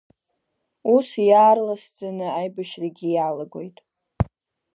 [0.93, 3.77] Ус иаарласӡаны аибашьрагьы иалагоит.